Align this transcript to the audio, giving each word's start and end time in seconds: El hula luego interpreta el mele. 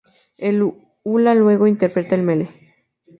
El 0.39 0.63
hula 1.03 1.35
luego 1.35 1.67
interpreta 1.67 2.15
el 2.15 2.23
mele. 2.23 2.49